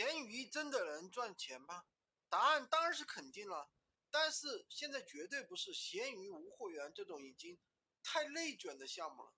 [0.00, 1.84] 闲鱼真的能赚钱吗？
[2.30, 3.70] 答案当然是肯定了，
[4.10, 7.60] 但是现在绝对不是闲鱼无货源这种已经
[8.02, 9.34] 太内卷的项目了。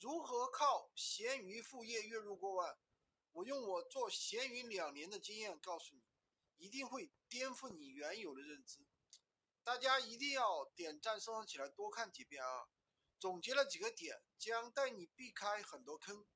[0.00, 2.76] 如何靠闲鱼副业月入过万？
[3.30, 6.02] 我用我做闲鱼两年的经验告诉你，
[6.56, 8.84] 一定会颠覆你原有的认知。
[9.62, 12.66] 大家一定要点赞收藏起来，多看几遍啊！
[13.20, 16.26] 总结了几个点，将带你避开很多坑。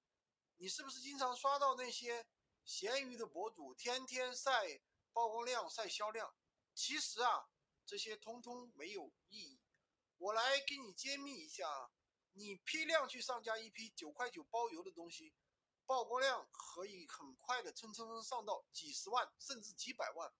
[0.58, 2.24] 你是不是经常刷到那些
[2.64, 4.80] 闲鱼的博主天天晒
[5.12, 6.34] 曝光量、晒销量？
[6.74, 7.48] 其实啊，
[7.84, 9.60] 这些通通没有意义。
[10.18, 11.90] 我来给你揭秘一下，
[12.32, 15.34] 你批量去上架一批九块九包邮的东西，
[15.84, 20.32] 曝光量可以很快的蹭蹭蹭上到几十万甚至几百万。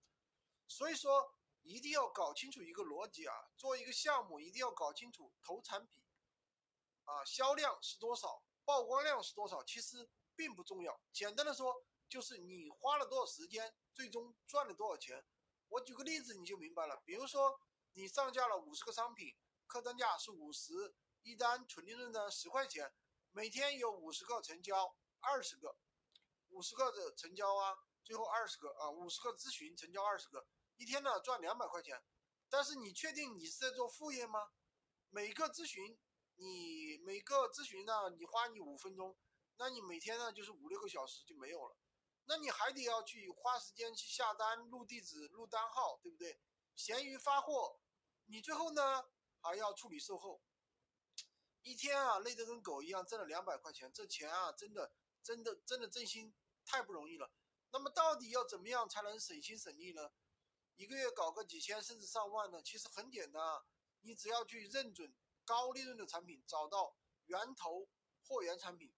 [0.69, 6.03] 所以说，一定要搞清楚一个逻辑啊，做一个项目一定要搞清楚投产比。
[7.05, 10.99] 啊，销量是多少，曝光量是多少，其实并不重要。
[11.13, 15.25] 简单的说，就是你花了多少时间，最终赚了多少钱。
[15.69, 17.03] 我举个例子你就明白了。
[17.07, 17.59] 比如说，
[17.95, 19.35] 你上架了五十个商品，
[19.67, 22.93] 客单价是五十，一单纯利润呢十块钱，
[23.31, 25.75] 每天有五十个成交，二十个，
[26.51, 30.47] 五十个的成交啊，最后二十个啊，五十个咨询成交二十个，
[30.77, 32.05] 一天呢赚两百块钱。
[32.51, 34.51] 但是你确定你是在做副业吗？
[35.09, 35.99] 每个咨询。
[36.37, 39.17] 你每个咨询呢，你花你五分钟，
[39.59, 41.77] 那你每天呢就是五六个小时就没有了，
[42.25, 46.39] 那你还得要去花时间去下单、录地址、录单号，对不对？
[46.75, 47.81] 闲鱼发货，
[48.27, 49.05] 你最后呢
[49.41, 50.43] 还要处理售后，
[51.63, 56.35] 一天啊累得跟狗一样，挣了两百块钱，这钱啊真的真的真的真心
[56.65, 57.31] 太不容易了。
[57.71, 60.13] 那么到底要怎么样才能省心省力呢？
[60.77, 62.63] 一个月搞个几千甚至上万呢？
[62.63, 63.65] 其实很简单啊，
[64.01, 65.15] 你只要去认准。
[65.45, 67.89] 高利润的产品，找到源头
[68.23, 68.95] 货源产品，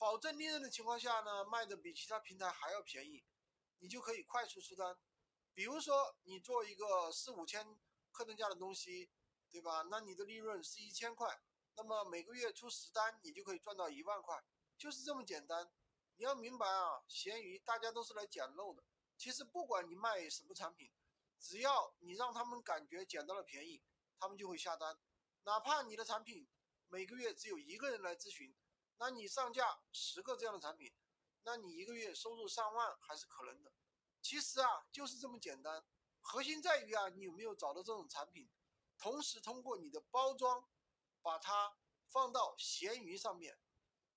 [0.00, 3.22] 保证利润的情况下呢，卖的比其他平台还要便宜，
[3.80, 4.96] 你就可以快速出单。
[5.52, 7.78] 比如说你做一个四五千
[8.10, 9.10] 客单价的东西，
[9.50, 9.82] 对吧？
[9.90, 11.38] 那你的利润是一千块，
[11.76, 14.42] 那么每个月出十单，你就可以赚到一万块，
[14.78, 15.70] 就是这么简单。
[16.16, 18.82] 你要明白啊，闲鱼大家都是来捡漏的。
[19.18, 20.90] 其实不管你卖什么产品，
[21.38, 23.82] 只要你让他们感觉捡到了便宜，
[24.18, 24.98] 他们就会下单。
[25.42, 26.48] 哪怕你的产品
[26.88, 28.54] 每个月只有一个人来咨询，
[29.00, 30.92] 那你上架十个这样的产品，
[31.42, 33.72] 那你一个月收入上万还是可能的。
[34.20, 35.82] 其实啊，就是这么简单。
[36.20, 38.50] 核心在于啊，你有没有找到这种产品，
[38.98, 40.68] 同时通过你的包装，
[41.22, 41.78] 把它
[42.08, 43.58] 放到闲鱼上面。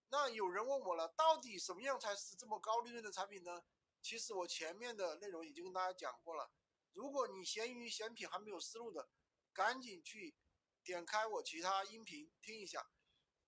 [0.10, 3.64] 那有人问我了，到底什么样才是这么高利润的产品呢？
[4.02, 6.52] 其实我前面的内容已经跟大家讲过了。
[6.92, 9.08] 如果你闲鱼选品还没有思路的，
[9.54, 10.36] 赶紧去。
[10.84, 12.86] 点开我其他音频听一下。